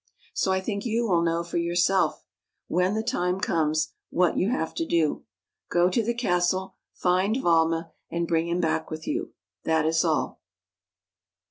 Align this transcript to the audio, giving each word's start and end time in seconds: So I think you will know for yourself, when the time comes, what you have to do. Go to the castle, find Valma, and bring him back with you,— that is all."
So 0.33 0.51
I 0.51 0.61
think 0.61 0.83
you 0.83 1.05
will 1.07 1.21
know 1.21 1.43
for 1.43 1.57
yourself, 1.57 2.23
when 2.65 2.95
the 2.95 3.03
time 3.03 3.39
comes, 3.39 3.93
what 4.09 4.35
you 4.35 4.49
have 4.49 4.73
to 4.73 4.85
do. 4.87 5.25
Go 5.69 5.91
to 5.91 6.01
the 6.01 6.15
castle, 6.15 6.73
find 6.95 7.37
Valma, 7.37 7.91
and 8.09 8.27
bring 8.27 8.47
him 8.47 8.59
back 8.59 8.89
with 8.89 9.05
you,— 9.05 9.33
that 9.65 9.85
is 9.85 10.03
all." 10.03 10.41